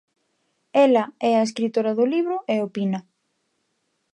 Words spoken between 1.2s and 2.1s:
é a escritora do